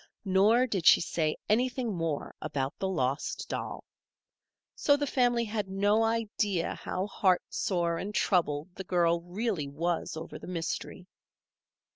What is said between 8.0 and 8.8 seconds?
and troubled